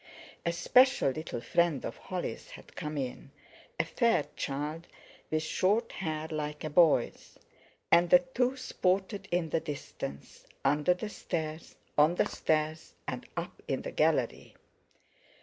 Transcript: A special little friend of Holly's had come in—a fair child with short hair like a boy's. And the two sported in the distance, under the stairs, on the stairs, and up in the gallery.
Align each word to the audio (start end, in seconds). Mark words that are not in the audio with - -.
A 0.47 0.51
special 0.51 1.11
little 1.11 1.41
friend 1.41 1.85
of 1.85 1.95
Holly's 1.97 2.49
had 2.49 2.75
come 2.75 2.97
in—a 2.97 3.85
fair 3.85 4.25
child 4.35 4.87
with 5.29 5.43
short 5.43 5.91
hair 5.91 6.27
like 6.29 6.63
a 6.63 6.71
boy's. 6.71 7.37
And 7.91 8.09
the 8.09 8.17
two 8.17 8.57
sported 8.57 9.27
in 9.29 9.51
the 9.51 9.59
distance, 9.59 10.47
under 10.65 10.95
the 10.95 11.09
stairs, 11.09 11.75
on 11.99 12.15
the 12.15 12.25
stairs, 12.25 12.95
and 13.07 13.27
up 13.37 13.61
in 13.67 13.83
the 13.83 13.91
gallery. 13.91 14.55